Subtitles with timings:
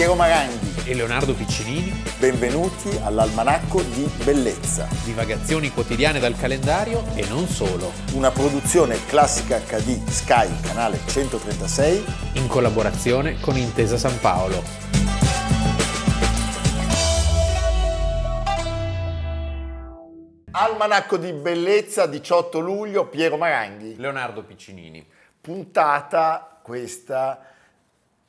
[0.00, 1.92] Piero Maranghi e Leonardo Piccinini.
[2.18, 4.88] Benvenuti all'Almanacco di Bellezza.
[5.04, 7.92] Divagazioni quotidiane dal calendario e non solo.
[8.14, 12.04] Una produzione classica HD Sky, canale 136.
[12.36, 14.62] In collaborazione con Intesa San Paolo.
[20.52, 23.96] Almanacco di Bellezza, 18 luglio, Piero Maranghi.
[23.98, 25.06] Leonardo Piccinini.
[25.42, 27.49] Puntata questa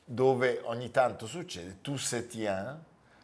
[0.04, 2.76] dove ogni tanto succede, tu se tiens,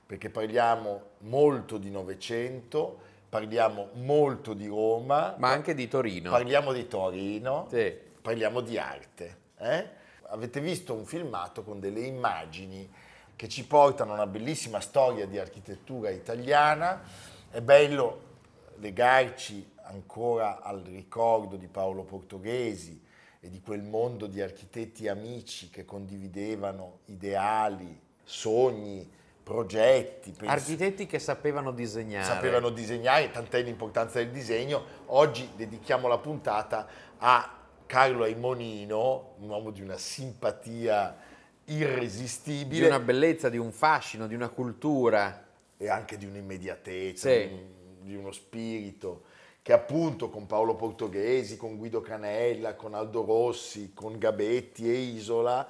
[0.06, 5.34] perché parliamo molto di Novecento, parliamo molto di Roma.
[5.38, 6.30] Ma anche di Torino.
[6.30, 7.94] Parliamo di Torino, sì.
[8.22, 9.36] parliamo di arte.
[9.58, 9.88] Eh?
[10.28, 12.90] Avete visto un filmato con delle immagini
[13.36, 17.02] che ci portano a una bellissima storia di architettura italiana.
[17.50, 18.22] È bello
[18.78, 23.00] legarci ancora al ricordo di Paolo Portoghesi,
[23.40, 29.08] e di quel mondo di architetti amici che condividevano ideali, sogni,
[29.42, 30.32] progetti.
[30.32, 32.24] Pens- architetti che sapevano disegnare.
[32.24, 34.84] Sapevano disegnare, tant'è l'importanza del disegno.
[35.06, 36.86] Oggi dedichiamo la puntata
[37.18, 41.16] a Carlo Aimonino, un uomo di una simpatia
[41.64, 42.80] irresistibile.
[42.80, 45.46] Di una bellezza, di un fascino, di una cultura.
[45.76, 47.46] E anche di un'immediatezza, sì.
[47.46, 47.66] di, un,
[48.02, 49.27] di uno spirito
[49.68, 55.68] che appunto con Paolo Portoghesi, con Guido Canella, con Aldo Rossi, con Gabetti e Isola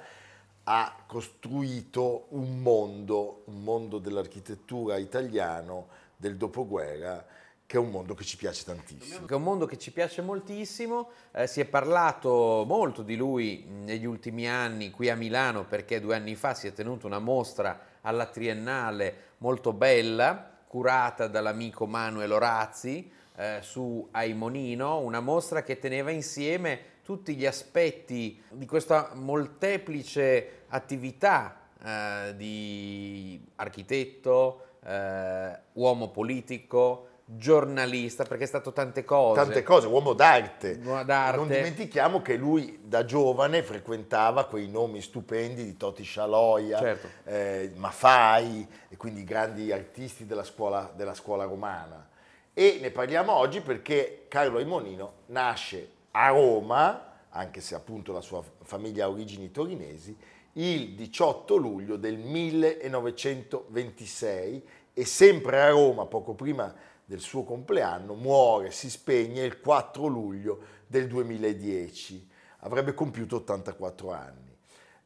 [0.63, 7.25] ha costruito un mondo, un mondo dell'architettura italiano del dopoguerra
[7.65, 9.25] che è un mondo che ci piace tantissimo.
[9.25, 13.65] Che è un mondo che ci piace moltissimo, eh, si è parlato molto di lui
[13.67, 17.77] negli ultimi anni qui a Milano perché due anni fa si è tenuta una mostra
[17.99, 26.11] alla Triennale molto bella, curata dall'amico Manuel Orazzi, eh, su Aimonino, una mostra che teneva
[26.11, 38.25] insieme tutti gli aspetti di questa molteplice attività eh, di architetto, eh, uomo politico, giornalista,
[38.25, 39.39] perché è stato tante cose.
[39.41, 40.79] Tante cose, uomo d'arte.
[40.83, 41.37] Uomo d'arte.
[41.37, 47.07] Non dimentichiamo che lui da giovane frequentava quei nomi stupendi di Toti Scialoia, certo.
[47.23, 52.09] eh, Maffai, e quindi grandi artisti della scuola, della scuola romana
[52.59, 58.43] e ne parliamo oggi perché Carlo Aimonino nasce a Roma, anche se appunto la sua
[58.63, 60.13] famiglia ha origini torinesi,
[60.53, 66.75] il 18 luglio del 1926 e sempre a Roma, poco prima
[67.05, 72.29] del suo compleanno, muore, si spegne il 4 luglio del 2010.
[72.57, 74.53] Avrebbe compiuto 84 anni.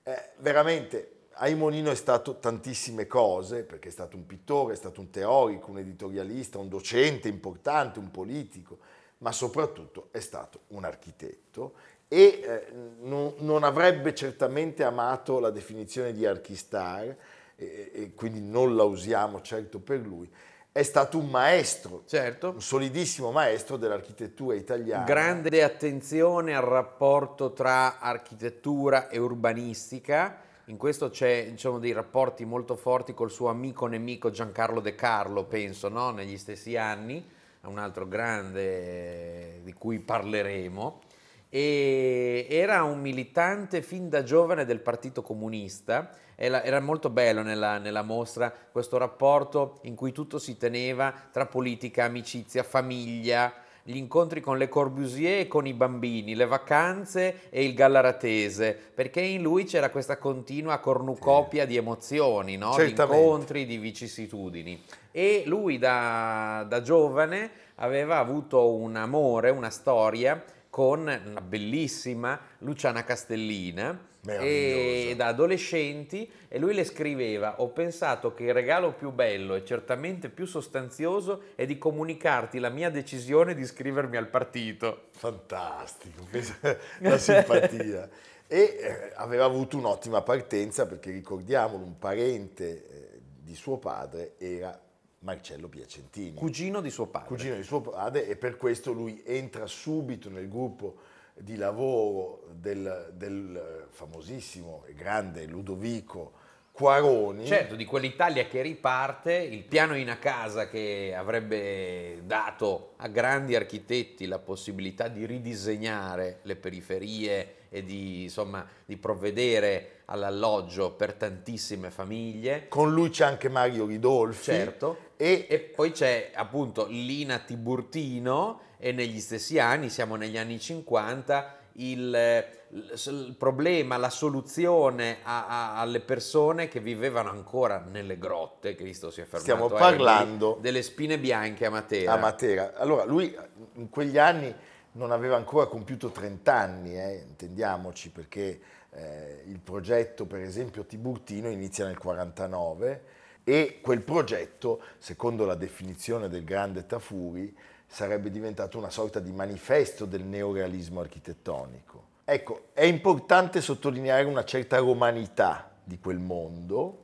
[0.01, 5.09] Eh, veramente Aimonino è stato tantissime cose, perché è stato un pittore, è stato un
[5.09, 8.77] teorico, un editorialista, un docente importante, un politico,
[9.19, 11.73] ma soprattutto è stato un architetto
[12.07, 12.65] e eh,
[13.01, 17.15] non, non, avrebbe certamente amato la definizione di archistar
[17.55, 20.29] e, e, quindi non la usiamo certo per lui.
[20.71, 22.49] È stato un maestro, certo.
[22.49, 25.03] un solidissimo maestro dell'architettura italiana.
[25.05, 32.75] Grande attenzione al rapporto tra architettura e urbanistica in questo c'è diciamo, dei rapporti molto
[32.75, 36.11] forti col suo amico nemico Giancarlo De Carlo, penso, no?
[36.11, 37.25] negli stessi anni,
[37.61, 41.01] un altro grande di cui parleremo.
[41.49, 48.01] E era un militante fin da giovane del Partito Comunista, era, molto bello nella, nella
[48.01, 54.57] mostra questo rapporto in cui tutto si teneva tra politica, amicizia, famiglia, gli incontri con
[54.57, 59.89] Le Corbusier e con i bambini, le vacanze e il Gallaratese, perché in lui c'era
[59.89, 61.67] questa continua cornucopia sì.
[61.67, 62.75] di emozioni, no?
[62.77, 64.81] di incontri, di vicissitudini.
[65.11, 70.41] E lui da, da giovane aveva avuto un amore, una storia
[70.73, 78.45] con una bellissima Luciana Castellina e da adolescenti e lui le scriveva ho pensato che
[78.45, 83.61] il regalo più bello e certamente più sostanzioso è di comunicarti la mia decisione di
[83.61, 85.09] iscrivermi al partito.
[85.11, 86.25] Fantastico
[87.01, 88.09] la simpatia.
[88.47, 94.75] E eh, aveva avuto un'ottima partenza perché ricordiamolo un parente eh, di suo padre era
[95.23, 97.27] Marcello Piacentini cugino di suo padre.
[97.27, 100.97] Cugino di suo padre e per questo lui entra subito nel gruppo
[101.35, 106.42] di lavoro del, del famosissimo e grande Ludovico
[106.73, 107.45] Quaroni.
[107.45, 113.55] Certo, di quell'Italia che riparte, il piano in a casa che avrebbe dato a grandi
[113.55, 121.91] architetti la possibilità di ridisegnare le periferie e di, insomma, di provvedere all'alloggio per tantissime
[121.91, 122.67] famiglie.
[122.69, 124.43] Con lui c'è anche Mario Ridolfi.
[124.43, 124.97] Certo.
[125.15, 131.57] E, e poi c'è appunto Lina Tiburtino e negli stessi anni, siamo negli anni 50,
[131.73, 139.09] il, il problema, la soluzione a, a, alle persone che vivevano ancora nelle grotte, Cristo
[139.09, 139.43] si è fermato.
[139.43, 142.13] Stiamo parlando eh, delle spine bianche a Matera.
[142.13, 142.73] A Matera.
[142.75, 143.35] Allora, lui
[143.75, 144.53] in quegli anni
[144.93, 148.59] non aveva ancora compiuto 30 anni, eh, intendiamoci, perché
[148.91, 153.03] eh, il progetto, per esempio, Tiburtino inizia nel 49
[153.43, 157.55] e quel progetto, secondo la definizione del grande Tafuri,
[157.93, 162.01] sarebbe diventato una sorta di manifesto del neorealismo architettonico.
[162.25, 167.03] Ecco, è importante sottolineare una certa romanità di quel mondo,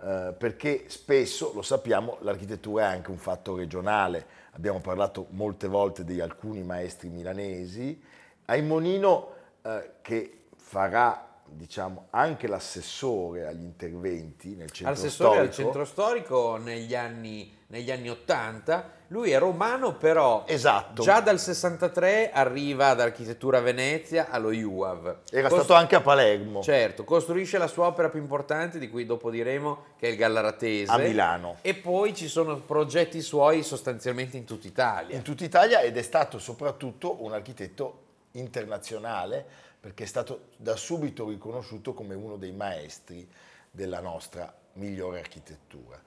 [0.00, 4.24] eh, perché spesso, lo sappiamo, l'architettura è anche un fatto regionale.
[4.52, 8.02] Abbiamo parlato molte volte di alcuni maestri milanesi.
[8.46, 15.40] Aimonino, eh, che farà diciamo, anche l'assessore agli interventi nel centro Assessore storico.
[15.40, 21.02] al centro storico negli anni, negli anni 80, lui è romano però esatto.
[21.02, 25.18] già dal 63 arriva ad Architettura Venezia allo IUAV.
[25.30, 26.62] Era Cost- stato anche a Palermo.
[26.62, 30.92] Certo, costruisce la sua opera più importante di cui dopo diremo che è il Gallaratese.
[30.92, 31.56] A Milano.
[31.60, 35.16] E poi ci sono progetti suoi sostanzialmente in tutta Italia.
[35.16, 41.28] In tutta Italia ed è stato soprattutto un architetto internazionale perché è stato da subito
[41.28, 43.26] riconosciuto come uno dei maestri
[43.70, 46.00] della nostra migliore architettura.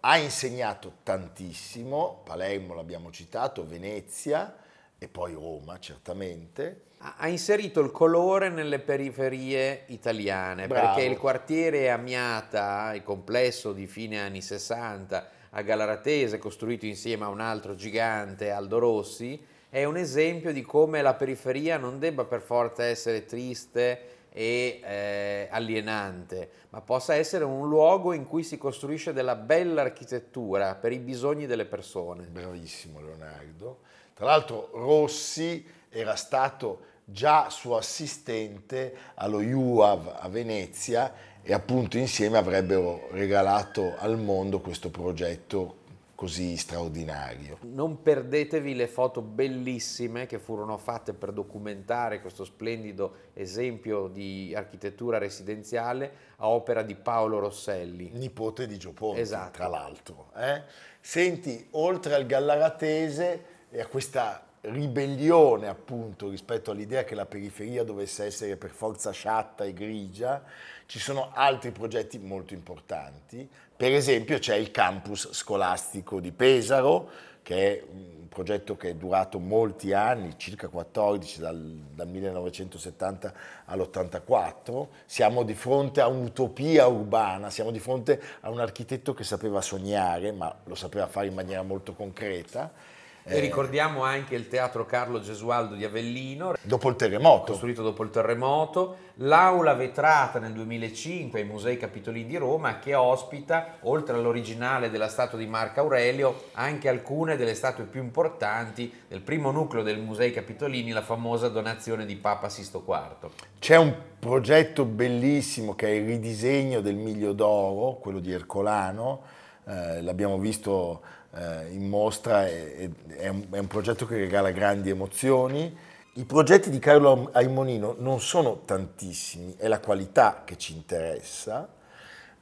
[0.00, 4.54] Ha insegnato tantissimo, Palermo l'abbiamo citato, Venezia
[4.98, 6.82] e poi Roma certamente.
[6.98, 10.94] Ha inserito il colore nelle periferie italiane, Bravo.
[10.94, 17.28] perché il quartiere Amiata, il complesso di fine anni 60 a Galaratese, costruito insieme a
[17.28, 19.42] un altro gigante, Aldo Rossi,
[19.76, 25.48] è un esempio di come la periferia non debba per forza essere triste e eh,
[25.50, 30.98] alienante, ma possa essere un luogo in cui si costruisce della bella architettura per i
[30.98, 32.24] bisogni delle persone.
[32.24, 33.80] Bravissimo Leonardo.
[34.14, 41.12] Tra l'altro Rossi era stato già suo assistente allo UAV a Venezia
[41.42, 45.84] e appunto insieme avrebbero regalato al mondo questo progetto
[46.16, 47.58] così straordinario.
[47.60, 55.18] Non perdetevi le foto bellissime che furono fatte per documentare questo splendido esempio di architettura
[55.18, 58.10] residenziale a opera di Paolo Rosselli.
[58.12, 59.58] Nipote di Gio Ponti, esatto.
[59.58, 60.32] tra l'altro.
[60.34, 60.62] Eh?
[60.98, 68.24] Senti, oltre al Gallaratese e a questa ribellione appunto rispetto all'idea che la periferia dovesse
[68.24, 70.42] essere per forza sciatta e grigia,
[70.86, 73.48] ci sono altri progetti molto importanti.
[73.76, 77.08] Per esempio c'è il campus scolastico di Pesaro,
[77.42, 81.56] che è un progetto che è durato molti anni, circa 14, dal,
[81.94, 83.32] dal 1970
[83.66, 84.86] all'84.
[85.06, 90.32] Siamo di fronte a un'utopia urbana, siamo di fronte a un architetto che sapeva sognare,
[90.32, 92.94] ma lo sapeva fare in maniera molto concreta
[93.28, 96.54] e ricordiamo anche il Teatro Carlo Gesualdo di Avellino.
[96.62, 97.52] Dopo il terremoto.
[97.52, 98.98] Costruito dopo il terremoto.
[99.20, 105.38] L'aula vetrata nel 2005 ai Musei Capitolini di Roma che ospita, oltre all'originale della statua
[105.38, 110.92] di Marco Aurelio, anche alcune delle statue più importanti del primo nucleo del Musei Capitolini,
[110.92, 113.30] la famosa donazione di Papa Sisto IV.
[113.58, 119.22] C'è un progetto bellissimo che è il ridisegno del Miglio d'Oro, quello di Ercolano.
[119.66, 121.02] Eh, l'abbiamo visto
[121.36, 125.76] eh, in mostra, è, è, un, è un progetto che regala grandi emozioni.
[126.14, 131.68] I progetti di Carlo Aimonino non sono tantissimi, è la qualità che ci interessa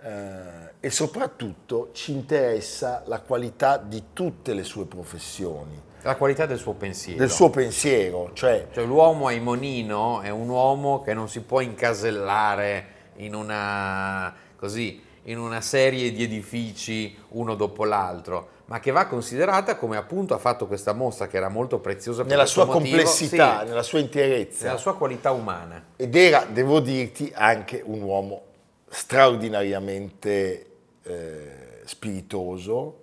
[0.01, 5.83] eh, e soprattutto ci interessa la qualità di tutte le sue professioni.
[6.03, 7.19] La qualità del suo pensiero.
[7.19, 8.69] Del suo pensiero, cioè...
[8.73, 15.39] cioè l'uomo Aimonino è un uomo che non si può incasellare in una, così, in
[15.39, 20.67] una serie di edifici uno dopo l'altro ma che va considerata come appunto ha fatto
[20.67, 24.67] questa mostra che era molto preziosa per nella sua motivo, complessità, sì, nella sua interezza,
[24.67, 25.85] nella sua qualità umana.
[25.97, 28.43] Ed era, devo dirti, anche un uomo
[28.89, 30.67] straordinariamente
[31.03, 33.03] eh, spiritoso,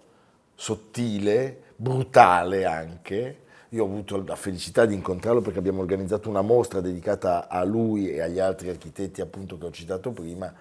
[0.55, 3.37] sottile, brutale anche.
[3.69, 8.09] Io ho avuto la felicità di incontrarlo perché abbiamo organizzato una mostra dedicata a lui
[8.09, 10.53] e agli altri architetti appunto che ho citato prima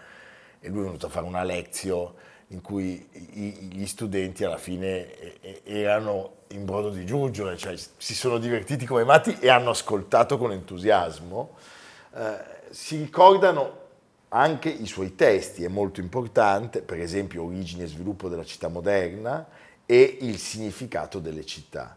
[0.60, 6.38] e lui è venuto a fare una lezione in cui gli studenti alla fine erano
[6.48, 11.56] in brodo di giuggiole, cioè si sono divertiti come matti e hanno ascoltato con entusiasmo.
[12.14, 13.78] Eh, si ricordano
[14.28, 19.46] anche i suoi testi, è molto importante, per esempio Origine e sviluppo della città moderna
[19.86, 21.96] e il significato delle città.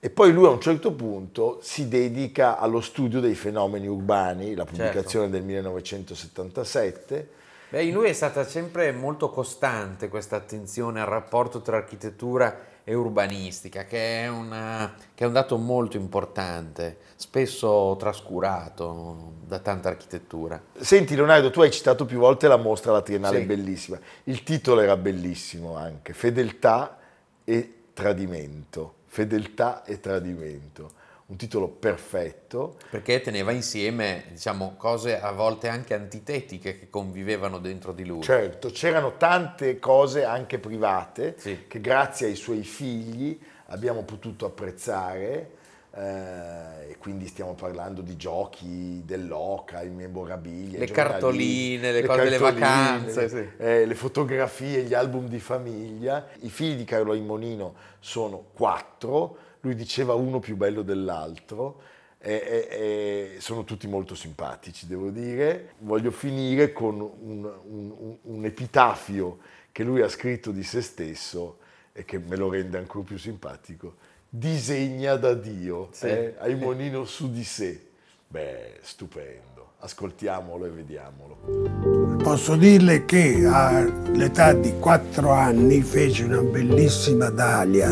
[0.00, 4.64] E poi lui a un certo punto si dedica allo studio dei fenomeni urbani, la
[4.64, 5.30] pubblicazione certo.
[5.30, 7.30] del 1977,
[7.70, 12.94] Beh, in lui è stata sempre molto costante questa attenzione al rapporto tra architettura e
[12.94, 20.58] urbanistica, che è, una, che è un dato molto importante, spesso trascurato da tanta architettura.
[20.78, 23.44] Senti Leonardo, tu hai citato più volte la mostra La Triennale Sì.
[23.44, 23.98] bellissima.
[24.24, 26.96] Il titolo era bellissimo anche, Fedeltà
[27.44, 28.94] e tradimento.
[29.04, 30.92] Fedeltà e tradimento.
[31.30, 32.78] Un titolo perfetto.
[32.88, 38.22] Perché teneva insieme, diciamo, cose a volte anche antitetiche che convivevano dentro di lui.
[38.22, 41.66] Certo, c'erano tante cose anche private Sì.
[41.68, 45.50] che grazie ai suoi figli abbiamo potuto apprezzare.
[45.90, 52.38] eh, e quindi stiamo parlando di giochi dell'oca, i memorabilia, Le cartoline, le cose delle
[52.38, 53.48] vacanze, sì.
[53.56, 56.26] eh, le fotografie, gli album di famiglia.
[56.40, 61.80] I figli di Carlo Imonino sono quattro, lui diceva uno più bello dell'altro.
[62.20, 65.74] e- e- e sono tutti molto simpatici, devo dire.
[65.78, 69.38] Voglio finire con un, un- un- epitafio
[69.70, 71.58] che lui ha scritto di se stesso
[71.92, 73.94] e che me lo rende ancora più simpatico.
[74.28, 76.06] Disegna da Dio, Sì.
[76.06, 77.86] eh, Aimonino su di sé.
[78.26, 79.74] Beh, stupendo.
[79.78, 82.16] Ascoltiamolo e vediamolo.
[82.20, 87.88] Posso dirle che all'età di 4 anni fece una bellissima Dalia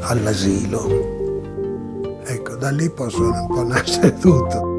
[0.00, 1.14] all'asilo.
[2.24, 4.74] Ecco, da lì posso un po' nascere tutto.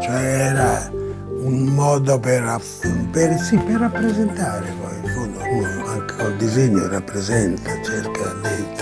[0.00, 0.36] Cioè
[2.18, 2.60] per,
[3.10, 8.05] per- sì, per rappresentare poi, in fondo uno anche col disegno rappresenta, di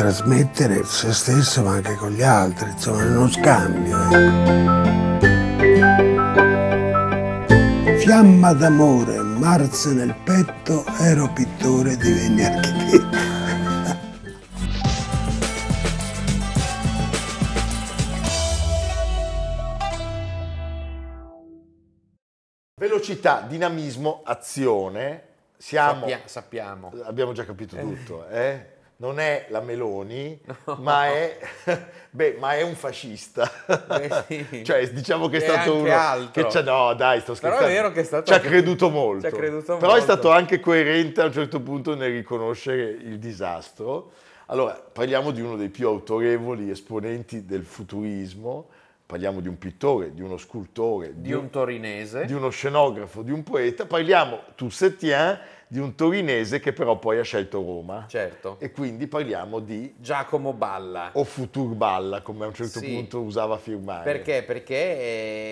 [0.05, 3.97] trasmettere se stesso ma anche con gli altri, insomma è uno scambio.
[4.11, 5.27] ecco.
[8.01, 13.17] Fiamma d'amore, marze nel petto, ero pittore, divenni architetto.
[22.79, 25.29] Velocità, dinamismo, azione.
[25.57, 26.93] Siamo, Sappia- sappiamo.
[27.05, 28.74] abbiamo già capito tutto, eh?
[28.97, 30.39] Non è la Meloni,
[30.79, 31.37] ma, è,
[32.11, 33.51] beh, ma è un fascista.
[33.89, 34.63] Beh, sì.
[34.65, 36.47] cioè, diciamo che è E stato uno altro.
[36.49, 37.67] che no, dai, sto Però è scherzando.
[37.67, 39.29] vero che è stato ci ha creduto molto.
[39.31, 40.01] creduto Però è molto.
[40.05, 44.13] stato anche coerente a un certo punto nel riconoscere il disastro.
[44.47, 48.69] Allora, parliamo di uno dei più autorevoli esponenti del futurismo,
[49.07, 52.27] parliamo di un pittore, di uno scultore, Di un torinese.
[52.27, 55.39] di uno scenografo, di un poeta, parliamo tu Setien
[55.75, 58.05] di un torinese che però poi ha scelto Roma.
[58.09, 58.59] Certo.
[58.61, 61.11] E quindi parliamo di Giacomo Balla.
[61.15, 62.93] o Futur Balla, come a un certo Sì.
[62.93, 64.05] punto usava firmare.
[64.05, 64.45] Perché?
[64.45, 64.77] Perché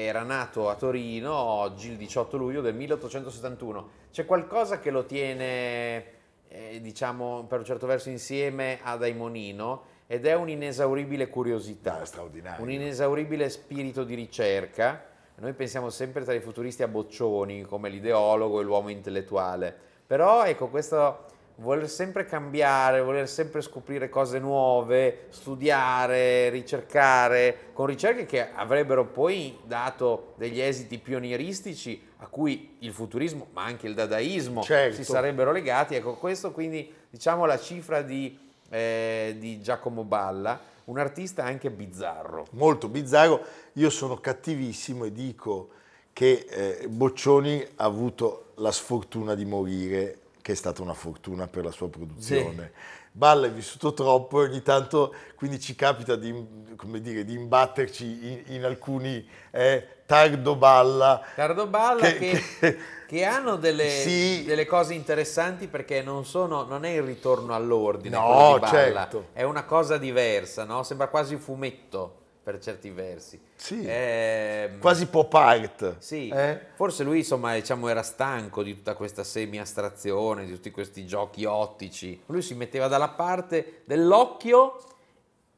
[0.04, 3.88] era nato a Torino oggi il 18 luglio del 1871.
[4.12, 6.04] C'è qualcosa che lo tiene,
[6.46, 12.06] eh, diciamo, per un certo verso insieme ad Aimonino ed è un'inesauribile curiosità, No, è
[12.06, 12.62] straordinario.
[12.62, 15.04] un inesauribile spirito di ricerca.
[15.38, 20.68] Noi pensiamo sempre tra i futuristi a Boccioni come l'ideologo e l'uomo intellettuale, però ecco
[20.68, 29.06] questo voler sempre cambiare, voler sempre scoprire cose nuove, studiare, ricercare, con ricerche che avrebbero
[29.06, 34.96] poi dato degli esiti pionieristici a cui il futurismo, ma anche il dadaismo Certo.
[34.96, 35.94] si sarebbero legati.
[35.94, 38.38] Ecco, questo quindi diciamo la cifra di,
[38.68, 42.48] eh, di Giacomo Balla, un artista anche bizzarro.
[42.50, 43.42] Molto bizzarro.
[43.74, 45.70] Io sono cattivissimo e dico
[46.12, 51.64] che eh, Boccioni ha avuto la sfortuna di morire, che è stata una fortuna per
[51.64, 52.72] la sua produzione.
[53.14, 56.34] Balla è vissuto troppo e ogni tanto quindi ci capita di,
[56.76, 58.04] come dire, di imbatterci
[58.46, 61.22] in, in alcuni eh, tardo Balla.
[61.34, 64.44] Cardo Balla Che- che, che- che hanno delle, Sì.
[64.44, 69.26] delle cose interessanti perché non, sono, non è il ritorno all'ordine No, certo.
[69.34, 70.82] è una cosa diversa, no?
[70.82, 73.40] sembra quasi un fumetto per certi versi.
[73.54, 73.84] Sì.
[73.86, 75.96] Ehm, Quasi pop art.
[75.98, 76.58] Sì, eh?
[76.74, 82.20] forse lui insomma diciamo, era stanco di tutta questa semi-astrazione, di tutti questi giochi ottici.
[82.26, 84.76] Lui si metteva dalla parte dell'occhio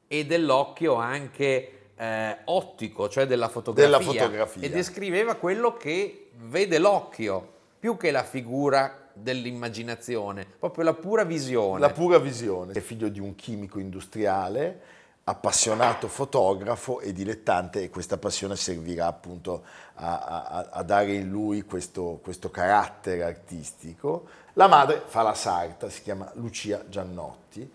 [0.07, 4.63] e dell'occhio anche eh, ottico, cioè della fotografia, Della fotografia.
[4.63, 11.81] e descriveva quello che vede l'occhio, più che la figura dell'immaginazione, proprio la pura visione.
[11.81, 12.73] La pura visione.
[12.73, 14.81] È figlio di un chimico industriale,
[15.25, 19.63] appassionato fotografo e dilettante e questa passione servirà appunto
[19.95, 24.27] a, a- a dare in lui questo, questo carattere artistico.
[24.55, 27.71] La madre fa la sarta, si chiama Lucia Giannotti.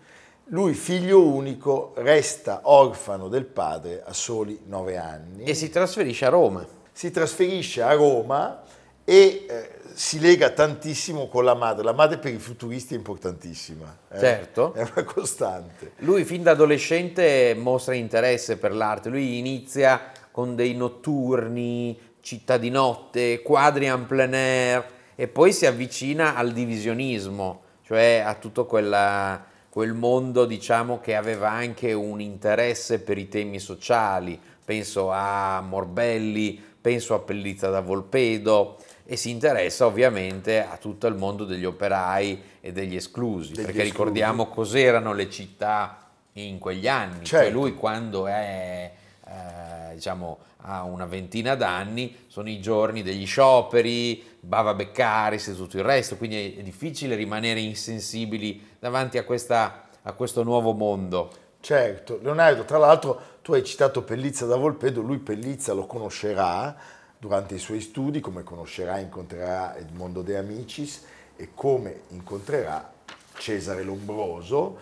[0.52, 6.28] Lui, figlio unico, resta orfano del padre a soli nove anni e si trasferisce a
[6.30, 6.66] Roma.
[6.92, 8.62] si trasferisce a Roma
[9.04, 11.84] e eh, si lega tantissimo con la madre.
[11.84, 13.96] La madre per i futuristi è importantissima.
[14.10, 14.18] eh.
[14.18, 14.72] Certo.
[14.72, 15.92] È una costante.
[15.98, 22.70] Lui fin da adolescente mostra interesse per l'arte, lui inizia con dei notturni, città di
[22.70, 29.44] notte, quadri en plein air e poi si avvicina al divisionismo, cioè a tutto quella-
[29.68, 36.60] quel mondo diciamo che aveva anche un interesse per i temi sociali, penso a Morbelli,
[36.80, 38.78] penso a Pellizza da Volpedo
[39.12, 43.82] e si interessa ovviamente a tutto il mondo degli operai e degli esclusi, Degli perché
[43.82, 43.90] esclusi.
[43.90, 47.58] ricordiamo cos'erano le città in quegli anni, cioè Certo.
[47.58, 48.92] lui quando è
[49.26, 55.76] eh, diciamo ha una ventina d'anni sono i giorni degli scioperi, Bava Beccaris e tutto
[55.76, 61.32] il resto, quindi è, è difficile rimanere insensibili davanti a, questa, a questo nuovo mondo.
[61.58, 67.54] Certo, Leonardo, tra l'altro tu hai citato Pellizza da Volpedo, lui Pellizza lo conoscerà durante
[67.54, 71.04] i suoi studi, come conoscerà incontrerà Edmondo De Amicis
[71.36, 72.90] e come incontrerà
[73.36, 74.78] Cesare Lombroso.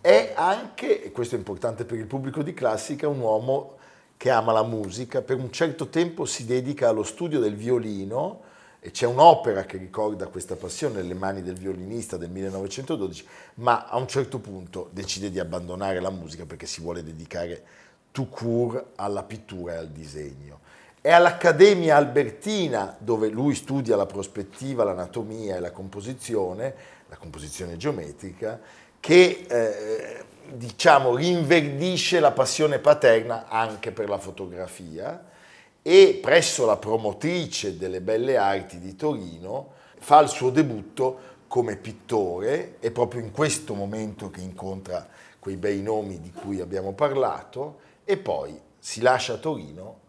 [0.00, 3.76] È anche, e questo è importante per il pubblico di classica, un uomo
[4.16, 8.40] che ama la musica, per un certo tempo si dedica allo studio del violino
[8.80, 13.98] e c'è un'opera che ricorda questa passione nelle mani del violinista del 1912, ma a
[13.98, 17.62] un certo punto decide di abbandonare la musica perché si vuole dedicare
[18.10, 20.60] tout court alla pittura e al disegno.
[21.04, 26.74] È all'Accademia Albertina dove lui studia la prospettiva, l'anatomia e la composizione,
[27.08, 28.60] la composizione geometrica,
[29.00, 35.24] che eh, diciamo rinverdisce la passione paterna anche per la fotografia.
[35.82, 41.18] E presso la promotrice delle belle arti di Torino fa il suo debutto
[41.48, 45.08] come pittore, è proprio in questo momento che incontra
[45.40, 50.01] quei bei nomi di cui abbiamo parlato e poi si lascia Torino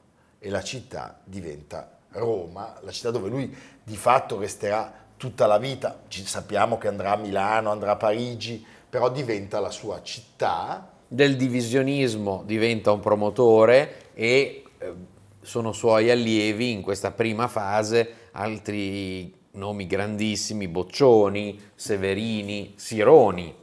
[0.46, 6.02] e la città diventa Roma, la città dove lui di fatto resterà tutta la vita,
[6.10, 11.38] ci sappiamo che andrà a Milano, andrà a Parigi, però diventa la sua città Del
[11.38, 14.94] divisionismo diventa un promotore e eh,
[15.40, 23.56] sono suoi allievi in questa prima fase altri nomi grandissimi, Boccioni, Severini, Sironi.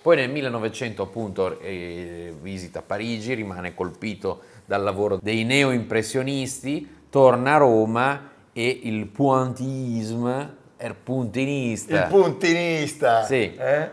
[0.00, 7.58] Poi nel 1900 appunto eh, visita Parigi, rimane colpito dal lavoro dei neo-impressionisti, torna a
[7.58, 13.52] Roma e il pointillisme, il puntinista, il puntinista, Sì.
[13.56, 13.90] eh?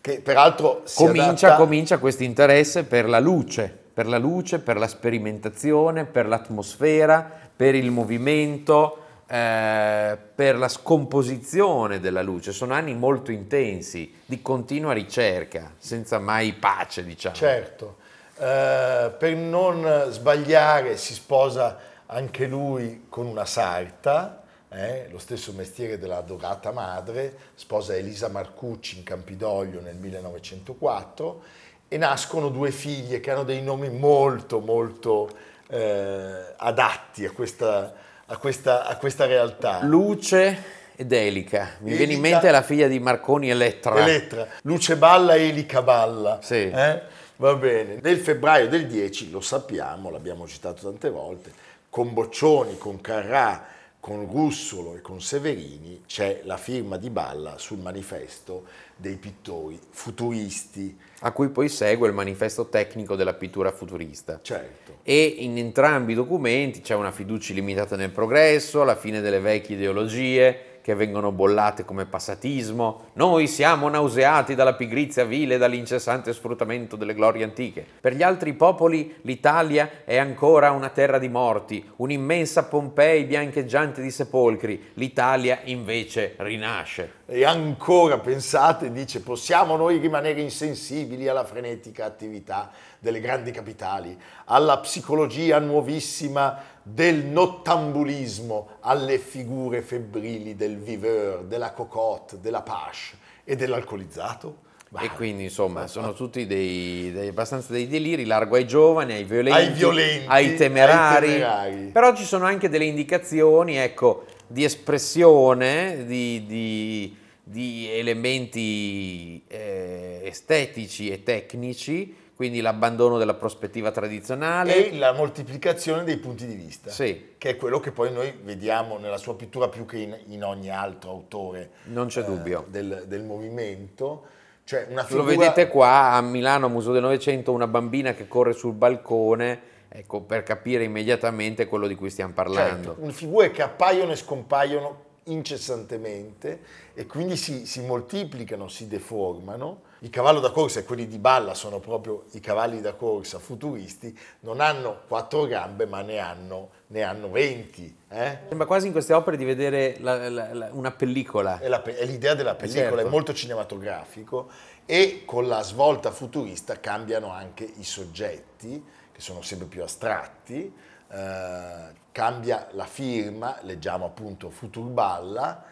[0.00, 4.78] che peraltro si comincia, adatta- comincia questo interesse per la luce, per la luce, per
[4.78, 12.50] la sperimentazione, per l'atmosfera, per il movimento, eh, per la scomposizione della luce.
[12.50, 17.36] Sono anni molto intensi, di continua ricerca, senza mai pace, diciamo.
[17.36, 17.96] Certo,
[18.38, 25.98] Eh, per non sbagliare si sposa anche lui con una sarta, eh, lo stesso mestiere
[25.98, 31.42] della adorata madre, sposa Elisa Marcucci in Campidoglio nel 1904
[31.88, 35.30] e nascono due figlie che hanno dei nomi molto molto
[35.68, 37.92] eh, adatti a questa,
[38.26, 39.80] a questa- a questa realtà.
[39.82, 41.70] Luce ed Elica.
[41.80, 43.96] Mi viene in Elica- mente la figlia di Marconi Elettra.
[43.96, 46.38] Elettra, Luce Balla e Elica Balla.
[46.42, 46.70] Sì.
[46.70, 47.02] Eh?
[47.36, 47.98] Va bene.
[48.02, 51.52] Nel febbraio del 10, lo sappiamo, l'abbiamo citato tante volte,
[51.90, 53.74] con Boccioni, con Carrà,
[54.06, 60.96] con Russolo e con Severini c'è la firma di Balla sul manifesto dei pittori futuristi.
[61.20, 64.38] a cui poi segue il manifesto tecnico della pittura futurista.
[64.40, 64.98] Certo.
[65.02, 69.74] e in entrambi i documenti c'è una fiducia illimitata nel progresso, la fine delle vecchie
[69.74, 73.06] ideologie che vengono bollate come passatismo.
[73.14, 77.84] Noi siamo nauseati dalla pigrizia vile e dall'incessante sfruttamento delle glorie antiche.
[78.00, 84.12] Per gli altri popoli l'Italia è ancora una terra di morti, un'immensa Pompei biancheggiante di
[84.12, 84.92] sepolcri.
[84.94, 87.14] L'Italia invece rinasce.
[87.26, 92.70] E ancora pensate, dice, possiamo noi rimanere insensibili alla frenetica attività
[93.06, 102.40] delle grandi capitali, alla psicologia nuovissima del nottambulismo, alle figure febbrili del viveur, della cocotte,
[102.40, 104.64] della pache e dell'alcolizzato?
[104.98, 109.58] E quindi insomma sono tutti dei, dei- abbastanza dei deliri, largo ai giovani, ai violenti,
[109.60, 111.26] Ai violenti, ai temerari.
[111.26, 111.90] ai temerari.
[111.92, 117.16] Però ci sono anche delle indicazioni, ecco, di espressione, di, di-
[117.48, 124.90] di elementi eh, estetici e tecnici, quindi l'abbandono della prospettiva tradizionale.
[124.90, 127.34] E la moltiplicazione dei punti di vista, Sì.
[127.38, 130.68] che è quello che poi noi vediamo nella sua pittura più che in, in ogni
[130.70, 132.66] altro autore Non c'è eh, dubbio.
[132.68, 134.24] del, del movimento.
[134.64, 135.24] Cioè una Lo figura...
[135.24, 140.42] vedete qua a Milano, Museo del Novecento, una bambina che corre sul balcone ecco, per
[140.42, 142.96] capire immediatamente quello di cui stiamo parlando.
[142.98, 146.60] Certo, figure che appaiono e scompaiono incessantemente
[146.94, 149.85] e quindi si, si, moltiplicano, si deformano.
[150.06, 154.16] I cavalli da corsa e quelli di balla sono proprio i cavalli da corsa futuristi,
[154.40, 157.96] non hanno quattro gambe ma ne hanno, ne hanno 20.
[158.10, 158.38] Eh?
[158.46, 161.58] Sembra quasi in queste opere di vedere la, la, la, una pellicola.
[161.58, 163.06] È, è, l'idea della pellicola, certo.
[163.08, 164.48] è molto cinematografico
[164.86, 170.72] e con la svolta futurista cambiano anche i soggetti, che sono sempre più astratti,
[171.08, 175.64] eh, cambia la firma, leggiamo appunto Futurballa,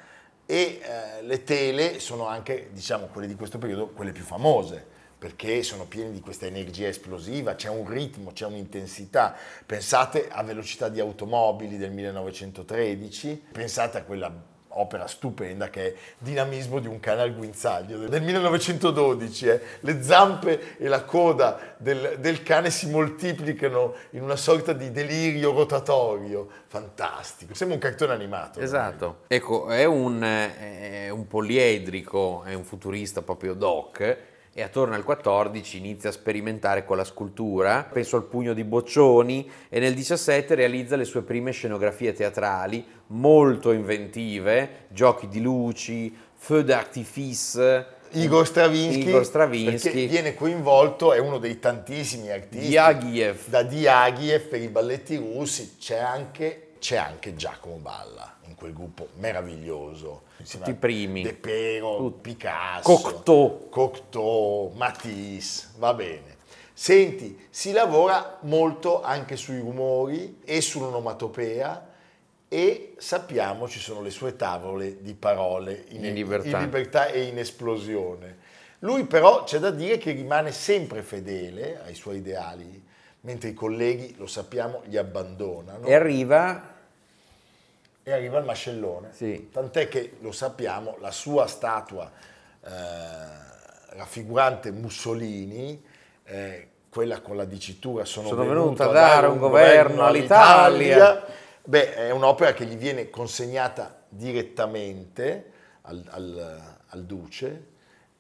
[0.47, 4.93] e eh, le tele sono anche, diciamo, quelle di questo periodo, quelle più famose
[5.25, 9.35] perché sono piene di questa energia esplosiva, c'è un ritmo, c'è un'intensità.
[9.65, 16.79] Pensate a Velocità di automobili del 1913, pensate a quella opera stupenda che è Dinamismo
[16.79, 19.49] di un cane al guinzaglio del 1912.
[19.49, 19.61] Eh.
[19.81, 25.53] Le zampe e la coda del, del, cane si moltiplicano in una sorta di delirio
[25.53, 26.49] rotatorio.
[26.67, 28.61] Fantastico, sembra un cartone animato.
[28.61, 35.03] Esatto, ecco, è un, è un poliedrico, è un futurista proprio doc e attorno al
[35.03, 40.55] 14 inizia a sperimentare con la scultura, penso al pugno di Boccioni e nel 17
[40.55, 49.09] realizza le sue prime scenografie teatrali molto inventive, giochi di luci, feu d'artifice, Igor Stravinsky,
[49.09, 52.69] Igor Stravinsky viene coinvolto, è uno dei tantissimi artisti.
[52.69, 53.49] Diaghilev.
[53.49, 59.09] Da Diaghilev per i balletti russi c'è anche, c'è anche Giacomo Balla in quel gruppo
[59.15, 61.23] meraviglioso tutti i primi.
[61.23, 62.33] De Pero, Tutti.
[62.33, 63.69] Picasso, Cocteau.
[63.71, 66.37] Cocteau, Matisse, va bene.
[66.75, 71.89] Senti, si lavora molto anche sui rumori e sull'onomatopea
[72.49, 76.59] e sappiamo ci sono le sue tavole di parole in, in, libertà.
[76.59, 78.37] in libertà e in esplosione.
[78.81, 82.85] Lui però c'è da dire che rimane sempre fedele ai suoi ideali,
[83.23, 85.87] mentre i colleghi, lo sappiamo, li abbandonano.
[85.87, 86.73] E arriva
[88.07, 89.09] e arriva il mascellone.
[89.13, 89.49] Sì.
[89.51, 92.11] Tant'è che, lo sappiamo, la sua statua
[92.63, 92.69] eh,
[93.97, 95.83] raffigurante Mussolini,
[96.25, 100.65] eh, quella con la dicitura sono, sono venuto a dare un governo all'Italia.
[100.65, 101.27] all'Italia.
[101.65, 105.51] Beh, è un'opera che gli viene consegnata direttamente
[105.83, 107.67] al, al, al duce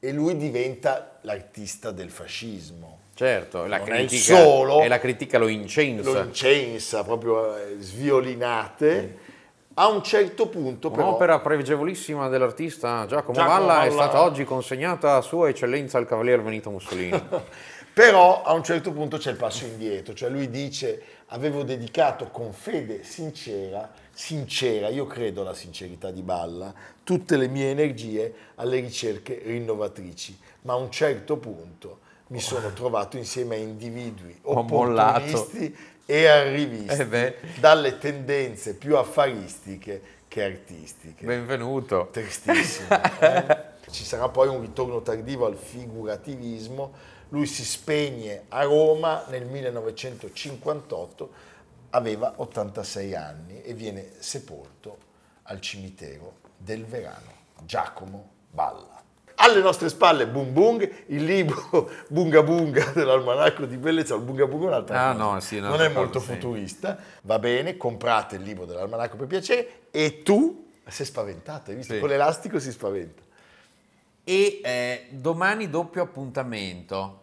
[0.00, 3.00] e lui diventa l'artista del fascismo.
[3.14, 6.10] Certo, la critica, solo, e la critica lo incensa.
[6.10, 9.02] Lo incensa, proprio eh, sviolinate.
[9.02, 9.23] Mm
[9.74, 11.08] a un certo punto però...
[11.08, 16.06] Un'opera pregevolissima dell'artista Giacomo, Giacomo Valla, Valla è stata oggi consegnata a Sua Eccellenza il
[16.06, 17.22] Cavaliere Benito Mussolini.
[17.94, 22.52] però a un certo punto c'è il passo indietro, cioè lui dice avevo dedicato con
[22.52, 29.40] fede sincera, sincera, io credo alla sincerità di Balla, tutte le mie energie alle ricerche
[29.44, 32.00] rinnovatrici, ma a un certo punto
[32.34, 40.42] mi sono trovato insieme a individui opportunisti e arrivisti eh dalle tendenze più affaristiche che
[40.42, 41.24] artistiche.
[41.24, 42.08] Benvenuto.
[42.10, 42.88] Tristissimo.
[43.20, 43.72] Eh?
[43.88, 46.92] Ci sarà poi un ritorno tardivo al figurativismo.
[47.28, 51.30] Lui si spegne a Roma nel 1958,
[51.90, 54.98] aveva 86 anni e viene sepolto
[55.44, 57.32] al cimitero del Verano.
[57.62, 58.93] Giacomo Balla.
[59.36, 64.64] Alle nostre spalle Boom Boom, il libro Bunga Bunga dell'almanacco di bellezza, il Bunga Bunga
[64.64, 66.26] è un'altra ah, cosa, no, sì, non è molto sì.
[66.26, 71.94] futurista, va bene, comprate il libro dell'almanacco per piacere e tu sei spaventato, hai visto?
[71.94, 72.00] Sì.
[72.00, 73.22] Con l'elastico si spaventa.
[74.22, 77.22] E eh, domani doppio appuntamento.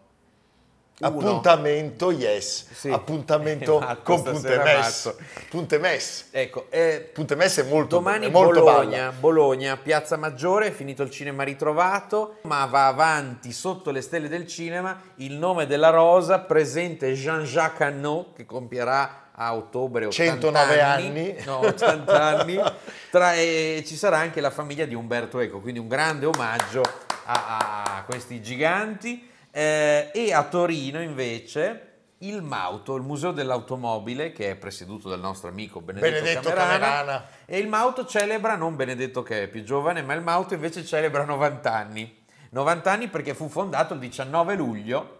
[1.01, 2.67] Appuntamento, yes.
[2.71, 2.89] Sì.
[2.89, 5.15] Appuntamento matto, con punte mess.
[5.49, 6.25] Punte mess.
[6.31, 11.03] Ecco, eh, punte mess è molto Domani è molto Bologna, Bologna, Piazza Maggiore, è finito
[11.03, 16.39] il cinema ritrovato, ma va avanti sotto le stelle del cinema il nome della rosa,
[16.39, 21.35] presente Jean-Jacques Hannot, che compierà a ottobre 80 109 anni, anni.
[21.45, 22.61] No, 80 anni.
[23.09, 26.81] Tra, e ci sarà anche la famiglia di Umberto Eco, quindi un grande omaggio
[27.25, 29.29] a, a questi giganti.
[29.51, 35.49] Eh, e a Torino invece il Mauto, il Museo dell'Automobile, che è presieduto dal nostro
[35.49, 40.01] amico Benedetto, Benedetto Camerana, Camerana, e il Mauto celebra, non Benedetto che è più giovane,
[40.01, 42.19] ma il Mauto invece celebra 90 anni.
[42.51, 45.19] 90 anni perché fu fondato il 19 luglio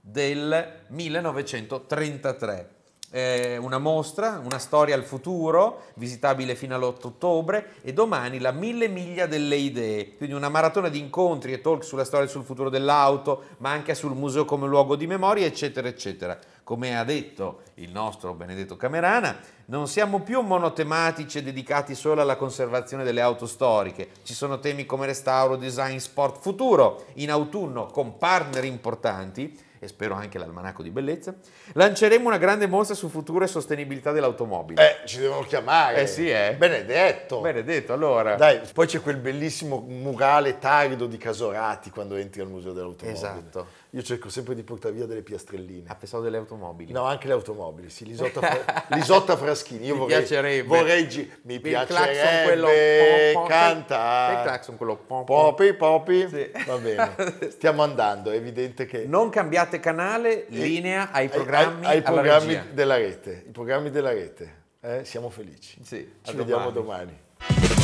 [0.00, 2.74] del 1933
[3.14, 8.88] eh, una mostra, una storia al futuro, visitabile fino all'8 ottobre, e domani la Mille
[8.88, 12.70] Miglia delle Idee, quindi una maratona di incontri e talk sulla storia e sul futuro
[12.70, 16.36] dell'auto, ma anche sul museo come luogo di memoria, eccetera, eccetera.
[16.64, 22.36] Come ha detto il nostro Benedetto Camerana, non siamo più monotematici e dedicati solo alla
[22.36, 24.08] conservazione delle auto storiche.
[24.24, 27.04] Ci sono temi come restauro, design, sport, futuro.
[27.14, 31.34] In autunno, con partner importanti, e spero anche l'almanacco di bellezza,
[31.74, 35.02] lanceremo una grande mostra su futuro e sostenibilità dell'automobile.
[35.02, 36.00] Eh, ci devono chiamare.
[36.00, 36.54] Eh sì, eh.
[36.56, 37.40] Benedetto.
[37.40, 38.34] Benedetto, allora.
[38.36, 43.12] Dai, poi c'è quel bellissimo murale tarido di Casorati quando entri al Museo dell'Automobile.
[43.12, 43.66] Esatto.
[43.94, 45.84] Io cerco sempre di portare via delle piastrelline.
[45.86, 46.90] Ah, pensavo delle automobili.
[46.92, 49.86] No, anche le automobili, sì, l'Isotta, Fra- l'Isotta Fraschini.
[49.86, 50.66] Io Mi vorrei, piacerebbe.
[50.66, 54.34] vorrei gi- mi Il piacerebbe quello po- po- cantare.
[54.34, 56.28] il clacson quello po- po- Popi, popi.
[56.28, 56.50] Sì.
[56.66, 57.14] Va bene.
[57.50, 62.96] Stiamo andando, è evidente che Non cambiate canale, linea ai programmi, ai, ai programmi della
[62.96, 64.62] rete, i programmi della rete.
[64.80, 65.78] Eh, siamo felici.
[65.84, 67.16] Sì, Ci a vediamo domani.
[67.46, 67.83] domani.